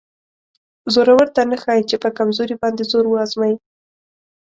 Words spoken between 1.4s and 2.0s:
نه ښایي چې